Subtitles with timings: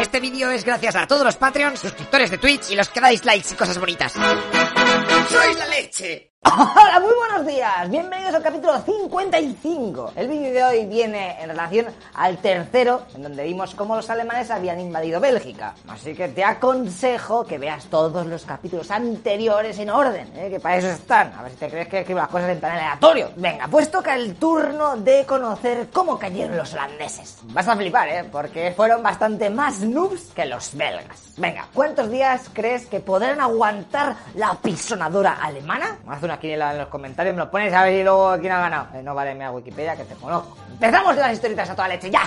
[0.00, 3.22] Este vídeo es gracias a todos los Patreons, suscriptores de Twitch y los que dais
[3.24, 4.14] likes y cosas bonitas.
[4.14, 6.29] ¡Sois la leche!
[6.42, 7.90] Hola, muy buenos días.
[7.90, 10.12] Bienvenidos al capítulo 55.
[10.16, 14.50] El vídeo de hoy viene en relación al tercero, en donde vimos cómo los alemanes
[14.50, 15.74] habían invadido Bélgica.
[15.86, 20.48] Así que te aconsejo que veas todos los capítulos anteriores en orden, ¿eh?
[20.48, 21.30] que para eso están.
[21.34, 23.30] A ver si te crees que escribo las cosas en plan aleatorio.
[23.36, 27.38] Venga, pues toca el turno de conocer cómo cayeron los holandeses.
[27.44, 28.24] Vas a flipar, ¿eh?
[28.24, 31.34] Porque fueron bastante más noobs que los belgas.
[31.36, 35.98] Venga, ¿cuántos días crees que podrán aguantar la pisonadora alemana?
[36.30, 38.86] Una quiniela en los comentarios, me lo pones a ver y luego quién ha ganado.
[38.94, 40.56] Eh, no vale, mira Wikipedia que te conozco.
[40.70, 42.22] Empezamos las historietas a toda leche, ¡ya!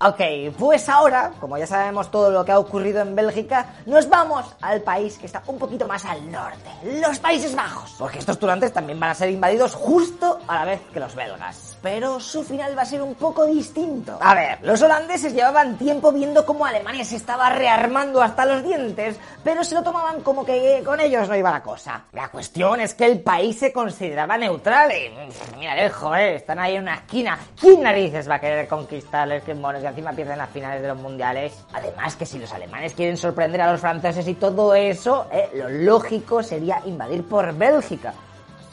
[0.00, 0.20] Ok,
[0.58, 4.82] pues ahora, como ya sabemos todo lo que ha ocurrido en Bélgica, nos vamos al
[4.82, 6.68] país que está un poquito más al norte,
[7.00, 7.94] los Países Bajos.
[7.98, 11.73] Porque estos turantes también van a ser invadidos justo a la vez que los belgas.
[11.84, 14.16] Pero su final va a ser un poco distinto.
[14.18, 19.20] A ver, los holandeses llevaban tiempo viendo cómo Alemania se estaba rearmando hasta los dientes,
[19.44, 22.06] pero se lo tomaban como que con ellos no iba la cosa.
[22.12, 26.76] La cuestión es que el país se consideraba neutral y, mira, el joder, están ahí
[26.76, 27.38] en una esquina.
[27.60, 29.42] ¿Quién narices va a querer conquistarles?
[29.42, 31.52] Que monos encima pierden las finales de los mundiales.
[31.74, 35.68] Además que si los alemanes quieren sorprender a los franceses y todo eso, eh, lo
[35.68, 38.14] lógico sería invadir por Bélgica.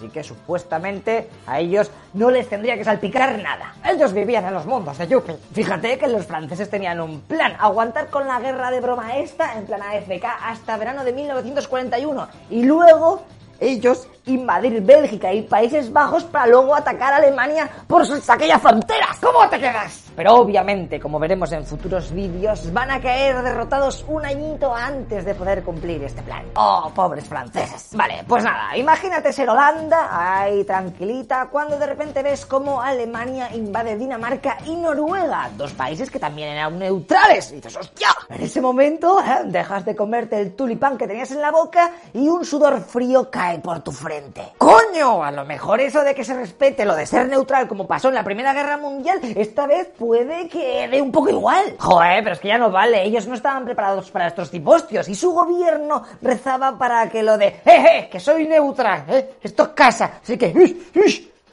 [0.02, 3.76] Así que supuestamente a ellos no les tendría que salpicar nada.
[3.88, 5.38] Ellos vivían en los mundos de Yuppie.
[5.54, 9.68] Fíjate que los franceses tenían un plan, aguantar con la guerra de broma esta, en
[9.68, 12.28] plan AFK, hasta verano de 1941.
[12.50, 13.22] Y luego
[13.60, 19.18] ellos invadir Bélgica y Países Bajos para luego atacar Alemania por sus aquellas fronteras.
[19.20, 20.12] ¿Cómo te quedas?
[20.16, 25.34] Pero obviamente, como veremos en futuros vídeos, van a caer derrotados un añito antes de
[25.34, 26.46] poder cumplir este plan.
[26.56, 27.90] Oh, pobres franceses.
[27.94, 33.98] Vale, pues nada, imagínate ser Holanda, ahí tranquilita, cuando de repente ves cómo Alemania invade
[33.98, 37.52] Dinamarca y Noruega, dos países que también eran neutrales.
[37.52, 39.44] Y dices, hostia, en ese momento ¿eh?
[39.46, 43.60] dejas de comerte el tulipán que tenías en la boca y un sudor frío cae
[43.60, 44.11] por tu frente
[44.58, 45.24] ¡Coño!
[45.24, 48.16] A lo mejor eso de que se respete lo de ser neutral como pasó en
[48.16, 51.76] la Primera Guerra Mundial, esta vez puede que dé un poco igual.
[51.80, 55.16] Joder, pero es que ya no vale, ellos no estaban preparados para estos tipostios y
[55.16, 59.06] su gobierno rezaba para que lo de ¡Eh, que soy neutral!
[59.08, 59.36] ¿eh?
[59.42, 60.54] Esto es casa, así que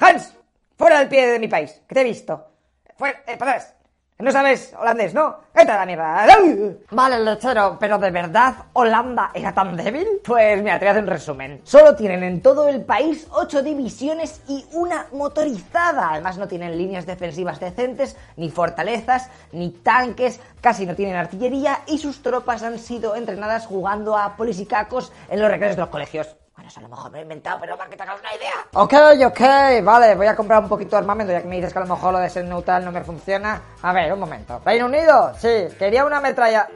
[0.00, 0.34] ¡Hans!
[0.76, 1.80] ¡Fuera del pie de mi país!
[1.86, 2.46] Que te he visto.
[2.96, 3.22] ¡Fuera!
[3.26, 3.36] ¡Eh,
[4.20, 5.36] no sabes holandés, ¿no?
[5.54, 6.26] ¡Vete a la mierda!
[6.90, 10.08] Vale, lechero, pero ¿de verdad Holanda era tan débil?
[10.24, 11.60] Pues mira, te voy a hacer un resumen.
[11.62, 16.10] Solo tienen en todo el país 8 divisiones y una motorizada.
[16.14, 21.98] Además no tienen líneas defensivas decentes, ni fortalezas, ni tanques, casi no tienen artillería y
[21.98, 26.37] sus tropas han sido entrenadas jugando a polisicacos en los recreos de los colegios.
[26.58, 28.52] Bueno, eso a lo mejor me he inventado, pero para que te hagas una idea.
[28.72, 28.92] Ok,
[29.26, 31.82] ok, vale, voy a comprar un poquito de armamento, ya que me dices que a
[31.82, 33.62] lo mejor lo de ser neutral no me funciona.
[33.80, 34.60] A ver, un momento.
[34.64, 35.34] ¿Reino Unido?
[35.38, 36.68] Sí, quería una metralla...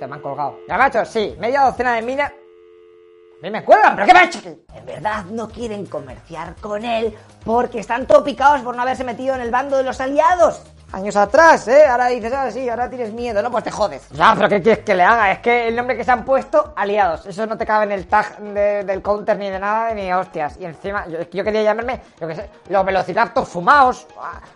[0.00, 0.58] Se me han colgado.
[0.68, 1.04] ¿Ya, macho?
[1.04, 2.32] Sí, media docena de minas...
[2.32, 4.60] A mí me cuelgan, ¿pero qué me ha hecho aquí?
[4.74, 9.36] En verdad no quieren comerciar con él porque están todo picados por no haberse metido
[9.36, 11.84] en el bando de los aliados años atrás, ¿eh?
[11.86, 13.50] Ahora dices, ah, sí, ahora tienes miedo, ¿no?
[13.50, 14.08] Pues te jodes.
[14.10, 15.32] Ya, pero ¿qué quieres que le haga?
[15.32, 17.26] Es que el nombre que se han puesto, aliados.
[17.26, 20.56] Eso no te cabe en el tag del counter ni de nada, ni hostias.
[20.58, 24.06] Y encima, yo, quería llamarme, yo qué sé, los velociraptors fumados.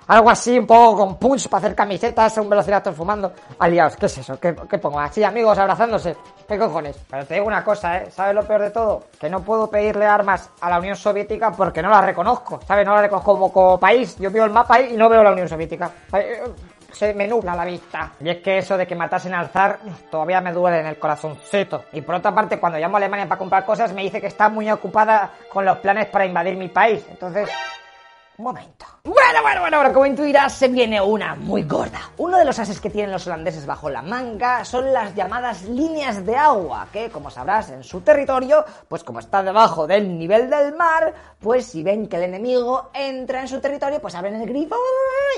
[0.06, 3.32] Algo así, un poco con punch para hacer camisetas, un velociraptor fumando.
[3.58, 4.38] Aliados, ¿qué es eso?
[4.38, 5.00] ¿Qué, qué pongo?
[5.00, 6.16] Así, amigos, abrazándose.
[6.50, 6.96] ¿Qué cojones?
[7.08, 8.10] Pero te digo una cosa, ¿eh?
[8.10, 9.04] ¿Sabes lo peor de todo?
[9.20, 12.84] Que no puedo pedirle armas a la Unión Soviética porque no la reconozco, ¿sabes?
[12.84, 14.16] No la reconozco como, país.
[14.18, 15.90] Yo veo el mapa ahí y no veo la Unión Soviética
[16.92, 18.12] se me nubla la vista.
[18.20, 19.78] Y es que eso de que matasen al zar
[20.10, 21.84] todavía me duele en el corazoncito.
[21.92, 24.48] Y por otra parte, cuando llamo a Alemania para comprar cosas, me dice que está
[24.48, 27.04] muy ocupada con los planes para invadir mi país.
[27.10, 27.48] Entonces,
[28.42, 28.86] momento.
[29.04, 32.00] Bueno, bueno, bueno, ahora como intuirás, se viene una muy gorda.
[32.18, 36.24] Uno de los ases que tienen los holandeses bajo la manga son las llamadas líneas
[36.24, 40.74] de agua, que, como sabrás, en su territorio, pues como está debajo del nivel del
[40.74, 44.76] mar, pues si ven que el enemigo entra en su territorio, pues abren el grifo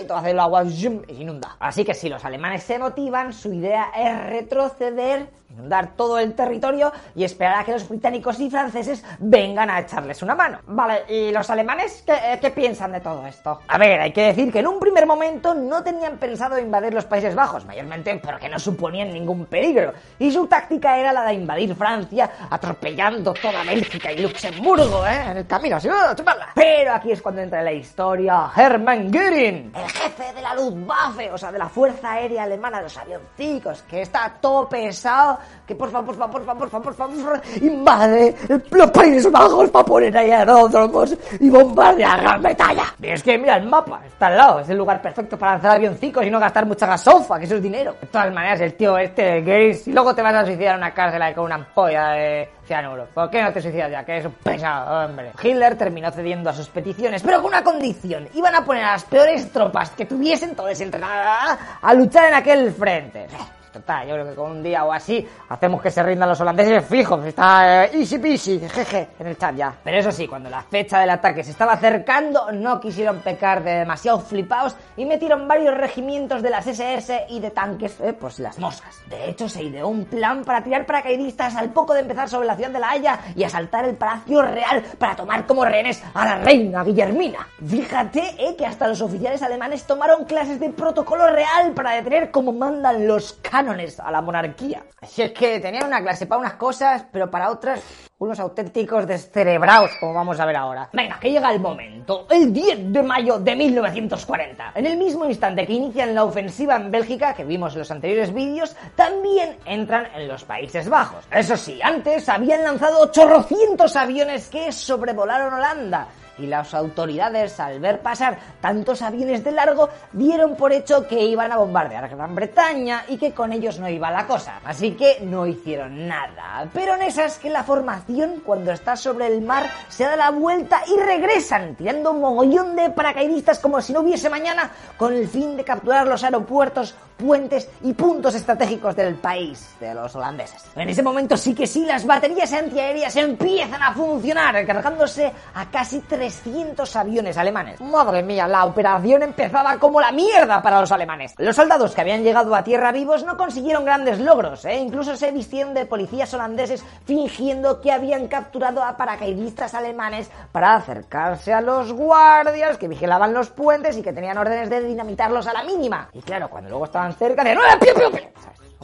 [0.01, 1.57] y todo hace el agua y inunda.
[1.61, 6.93] Así que si los alemanes se motivan, su idea es retroceder inundar todo el territorio
[7.15, 10.61] y esperar a que los británicos y franceses vengan a echarles una mano.
[10.67, 13.61] Vale, ¿y los alemanes qué, eh, qué, piensan de todo esto?
[13.67, 17.05] A ver, hay que decir que en un primer momento no tenían pensado invadir los
[17.05, 21.75] Países Bajos, mayormente porque no suponían ningún peligro, y su táctica era la de invadir
[21.75, 25.31] Francia, atropellando toda Bélgica y Luxemburgo, ¿eh?
[25.31, 26.15] En el camino, así, ¡oh!
[26.55, 31.31] Pero aquí es cuando entra en la historia Hermann Göring, el jefe de la Luftwaffe,
[31.31, 35.91] o sea, de la Fuerza Aérea Alemana, los avioncicos, que está todo pesado que por
[35.91, 38.35] favor, por favor, por favor, por favor, invade
[38.71, 43.67] los Países Bajos para poner ahí aeródromos y bombardear las metallas Es que mira el
[43.67, 46.87] mapa, está al lado, es el lugar perfecto para lanzar avioncicos y no gastar mucha
[46.87, 47.97] gasofa, que eso es dinero.
[48.01, 50.95] De todas maneras, el tío este Gates, y luego te vas a suicidar en una
[50.95, 53.07] cárcel con una ampolla de cianuro.
[53.13, 54.05] ¿Por qué no te suicidas ya?
[54.05, 55.33] Que es un pesado, hombre.
[55.43, 58.29] Hitler terminó cediendo a sus peticiones, pero con una condición.
[58.35, 62.35] Iban a poner a las peores tropas que tuviesen todo ese entrenada a luchar en
[62.35, 63.27] aquel frente.
[63.73, 66.85] Total, yo creo que con un día o así hacemos que se rindan los holandeses
[66.85, 67.25] fijos.
[67.25, 69.75] Está eh, easy peasy, jeje, en el chat ya.
[69.83, 73.79] Pero eso sí, cuando la fecha del ataque se estaba acercando, no quisieron pecar de
[73.79, 78.59] demasiado flipados y metieron varios regimientos de las SS y de tanques, eh, pues las
[78.59, 79.01] moscas.
[79.09, 82.57] De hecho, se ideó un plan para tirar paracaidistas al poco de empezar sobre la
[82.57, 86.37] ciudad de La Haya y asaltar el Palacio Real para tomar como rehenes a la
[86.37, 87.47] reina Guillermina.
[87.67, 92.53] Fíjate eh, que hasta los oficiales alemanes tomaron clases de protocolo real para detener como
[92.53, 93.33] mandan los
[93.69, 94.85] a la monarquía.
[95.01, 97.81] Así es que tenían una clase para unas cosas, pero para otras
[98.23, 100.89] unos auténticos descerebrados, como vamos a ver ahora.
[100.93, 102.27] Venga, que llega el momento.
[102.31, 104.73] El 10 de mayo de 1940.
[104.77, 108.33] En el mismo instante que inician la ofensiva en Bélgica, que vimos en los anteriores
[108.33, 111.25] vídeos, también entran en los Países Bajos.
[111.33, 116.07] Eso sí, antes habían lanzado 800 aviones que sobrevolaron Holanda
[116.39, 121.53] y las autoridades, al ver pasar tantos aviones de largo, dieron por hecho que iban
[121.53, 124.61] a bombardear Gran Bretaña y que con ellos no iba la cosa.
[124.65, 126.69] Así que no hicieron nada.
[126.73, 128.12] Pero en esas que la formación,
[128.45, 132.91] cuando está sobre el mar, se da la vuelta y regresan, tirando un mogollón de
[132.91, 137.93] paracaidistas como si no hubiese mañana, con el fin de capturar los aeropuertos puentes y
[137.93, 140.65] puntos estratégicos del país, de los holandeses.
[140.75, 146.01] En ese momento sí que sí, las baterías antiaéreas empiezan a funcionar, cargándose a casi
[146.01, 147.81] 300 aviones alemanes.
[147.81, 151.35] Madre mía, la operación empezaba como la mierda para los alemanes.
[151.39, 154.77] Los soldados que habían llegado a tierra vivos no consiguieron grandes logros, ¿eh?
[154.77, 161.53] incluso se vistieron de policías holandeses fingiendo que habían capturado a paracaidistas alemanes para acercarse
[161.53, 165.63] a los guardias que vigilaban los puentes y que tenían órdenes de dinamitarlos a la
[165.63, 166.09] mínima.
[166.13, 167.57] Y claro, cuando luego estaban cerca de...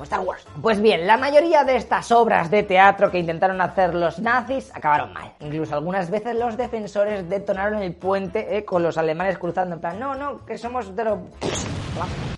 [0.02, 0.46] Star Wars.
[0.62, 5.12] Pues bien, la mayoría de estas obras de teatro que intentaron hacer los nazis acabaron
[5.12, 5.32] mal.
[5.40, 9.98] Incluso algunas veces los defensores detonaron el puente eh, con los alemanes cruzando en plan,
[9.98, 11.18] no, no, que somos de los...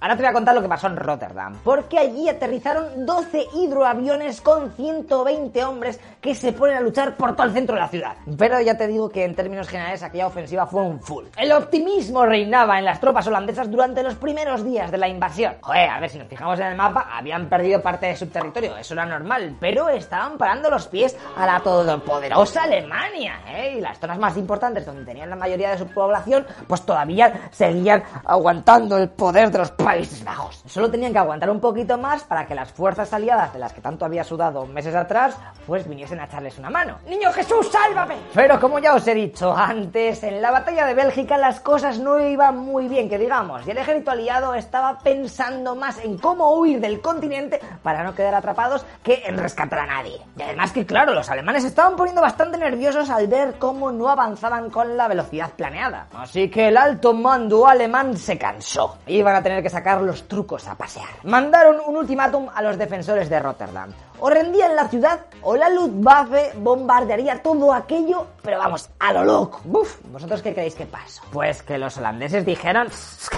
[0.00, 4.40] Ahora te voy a contar lo que pasó en Rotterdam, porque allí aterrizaron 12 hidroaviones
[4.40, 8.16] con 120 hombres que se ponen a luchar por todo el centro de la ciudad.
[8.38, 11.26] Pero ya te digo que en términos generales aquella ofensiva fue un full.
[11.36, 15.54] El optimismo reinaba en las tropas holandesas durante los primeros días de la invasión.
[15.60, 18.76] Joder, a ver si nos fijamos en el mapa, habían perdido parte de su territorio,
[18.76, 23.76] eso era normal, pero estaban parando los pies a la todopoderosa Alemania, ¿eh?
[23.78, 28.02] Y las zonas más importantes donde tenían la mayoría de su población, pues todavía seguían
[28.24, 30.62] aguantando el poder de los Países Bajos.
[30.66, 33.80] Solo tenían que aguantar un poquito más para que las fuerzas aliadas de las que
[33.80, 35.34] tanto había sudado meses atrás,
[35.66, 36.98] pues viniesen a echarles una mano.
[37.08, 38.16] ¡Niño Jesús, sálvame!
[38.34, 42.20] Pero como ya os he dicho antes, en la batalla de Bélgica las cosas no
[42.20, 46.78] iban muy bien, que digamos, y el ejército aliado estaba pensando más en cómo huir
[46.78, 50.20] del continente para no quedar atrapados que en rescatar a nadie.
[50.36, 54.68] Y además que claro, los alemanes estaban poniendo bastante nerviosos al ver cómo no avanzaban
[54.68, 56.08] con la velocidad planeada.
[56.12, 58.98] Así que el alto mando alemán se cansó.
[59.30, 61.06] Iban a tener que sacar los trucos a pasear.
[61.22, 63.92] Mandaron un ultimátum a los defensores de Rotterdam.
[64.18, 69.60] O rendían la ciudad o la Luftwaffe bombardearía todo aquello, pero vamos, a lo loco.
[69.66, 71.22] Uf, ¿vosotros qué creéis que pasó?
[71.30, 72.88] Pues que los holandeses dijeron...
[72.90, 73.36] que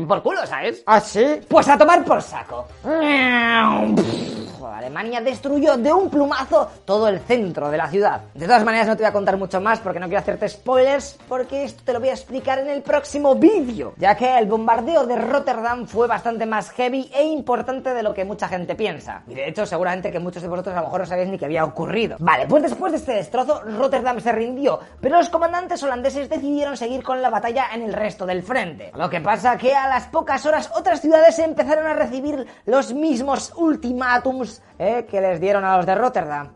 [0.08, 0.82] por culo, ¿sabes?
[0.86, 1.40] ¿Ah, sí?
[1.46, 2.66] Pues a tomar por saco.
[4.66, 8.22] Alemania destruyó de un plumazo todo el centro de la ciudad.
[8.34, 11.18] De todas maneras no te voy a contar mucho más porque no quiero hacerte spoilers
[11.28, 15.06] porque esto te lo voy a explicar en el próximo vídeo, ya que el bombardeo
[15.06, 19.22] de Rotterdam fue bastante más heavy e importante de lo que mucha gente piensa.
[19.28, 21.44] Y de hecho seguramente que muchos de vosotros a lo mejor no sabéis ni que
[21.44, 22.16] había ocurrido.
[22.20, 27.02] Vale, pues después de este destrozo Rotterdam se rindió, pero los comandantes holandeses decidieron seguir
[27.02, 28.92] con la batalla en el resto del frente.
[28.94, 33.52] Lo que pasa que a las pocas horas otras ciudades empezaron a recibir los mismos
[33.56, 34.47] ultimátums
[34.78, 35.06] ¿eh?
[35.08, 36.48] que les dieron a los de Rotterdam.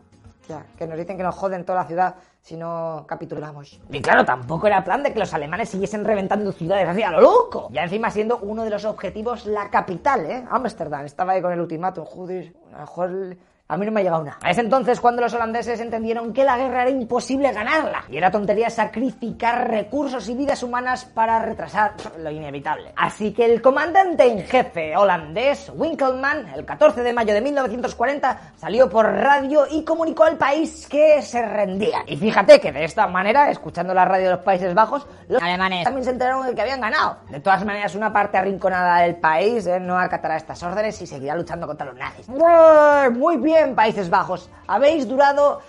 [0.47, 3.79] Ya, que nos dicen que nos joden toda la ciudad si no capitulamos.
[3.89, 7.21] Y claro, tampoco era plan de que los alemanes siguiesen reventando ciudades así a lo
[7.21, 7.69] loco.
[7.71, 10.45] Ya encima siendo uno de los objetivos la capital, ¿eh?
[10.49, 11.05] Ámsterdam.
[11.05, 13.37] Estaba ahí con el ultimátum, joder, a lo mejor
[13.69, 14.37] a mí no me ha llegado nada.
[14.45, 18.69] Es entonces cuando los holandeses entendieron que la guerra era imposible ganarla y era tontería
[18.69, 22.91] sacrificar recursos y vidas humanas para retrasar lo inevitable.
[22.97, 28.89] Así que el comandante en jefe holandés, Winkelmann, el 14 de mayo de 1940, salió
[28.89, 32.03] por radio y comunicó al país que se rendían.
[32.07, 35.85] Y fíjate que de esta manera, escuchando la radio de los Países Bajos, los alemanes
[35.85, 37.19] también se enteraron de que habían ganado.
[37.29, 41.33] De todas maneras, una parte arrinconada del país eh, no acatará estas órdenes y seguirá
[41.33, 42.27] luchando contra los nazis.
[42.27, 45.61] Muy bien Países Bajos, habéis durado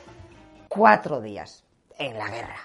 [0.68, 1.64] cuatro días
[1.98, 2.56] en la guerra.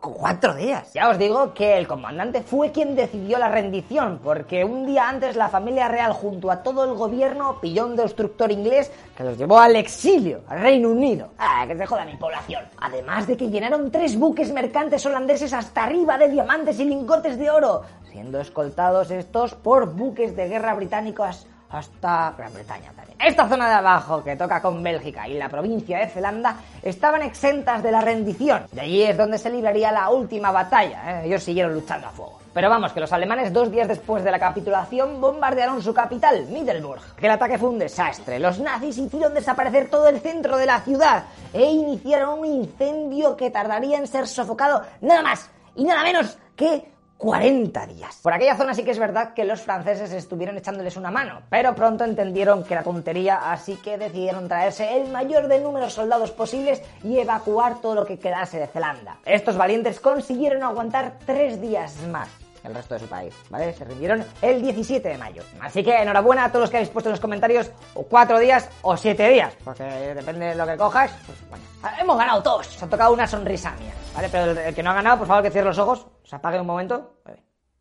[0.00, 0.92] Cuatro días.
[0.92, 5.34] Ya os digo que el comandante fue quien decidió la rendición, porque un día antes
[5.34, 9.58] la familia real junto a todo el gobierno pilló un destructor inglés que los llevó
[9.58, 11.30] al exilio, al Reino Unido.
[11.38, 12.64] Ah, que se joda mi población.
[12.80, 17.50] Además de que llenaron tres buques mercantes holandeses hasta arriba de diamantes y lingotes de
[17.50, 17.82] oro,
[18.12, 23.18] siendo escoltados estos por buques de guerra británicos hasta Gran Bretaña también.
[23.20, 27.82] Esta zona de abajo, que toca con Bélgica y la provincia de Zelanda, estaban exentas
[27.82, 28.66] de la rendición.
[28.72, 31.22] De allí es donde se libraría la última batalla.
[31.22, 31.26] ¿eh?
[31.26, 32.38] Ellos siguieron luchando a fuego.
[32.54, 37.00] Pero vamos, que los alemanes dos días después de la capitulación bombardearon su capital, Middelburg.
[37.20, 38.38] El ataque fue un desastre.
[38.38, 43.50] Los nazis hicieron desaparecer todo el centro de la ciudad e iniciaron un incendio que
[43.50, 48.20] tardaría en ser sofocado nada más y nada menos que 40 días.
[48.22, 51.74] Por aquella zona sí que es verdad que los franceses estuvieron echándoles una mano, pero
[51.74, 56.80] pronto entendieron que era tontería, así que decidieron traerse el mayor de números soldados posibles
[57.02, 59.18] y evacuar todo lo que quedase de Zelanda.
[59.26, 62.28] Estos valientes consiguieron aguantar tres días más
[62.64, 63.72] el resto de su país, ¿vale?
[63.72, 65.42] Se rindieron el 17 de mayo.
[65.60, 68.68] Así que enhorabuena a todos los que habéis puesto en los comentarios o cuatro días
[68.82, 71.64] o siete días, porque depende de lo que cojas, pues bueno.
[72.00, 74.28] Hemos ganado todos, se ha tocado una sonrisa mía, ¿vale?
[74.30, 76.66] Pero el, que no ha ganado, por favor que cierre los ojos, se apague un
[76.66, 77.20] momento.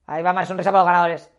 [0.06, 1.32] Ahí va más sonrisa para los ganadores.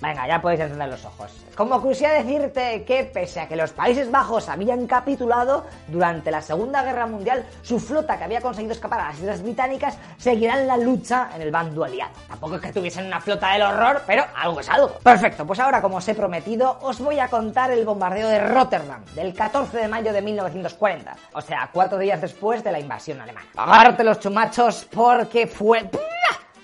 [0.00, 1.32] Venga, ya podéis encender los ojos.
[1.56, 6.82] Como curiosidad decirte que pese a que los Países Bajos habían capitulado durante la Segunda
[6.82, 10.76] Guerra Mundial, su flota que había conseguido escapar a las Islas Británicas seguirá en la
[10.76, 12.12] lucha en el bando aliado.
[12.28, 14.98] Tampoco es que tuviesen una flota del horror, pero algo es algo.
[15.02, 19.04] Perfecto, pues ahora como os he prometido, os voy a contar el bombardeo de Rotterdam
[19.14, 23.46] del 14 de mayo de 1940, o sea, cuatro días después de la invasión alemana.
[23.56, 25.88] Agárrate los chumachos porque fue...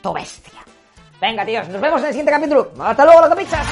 [0.02, 0.59] ¡Tu bestia!
[1.20, 2.70] Venga, tíos, nos vemos en el siguiente capítulo.
[2.80, 3.66] ¡Hasta luego, los capichas!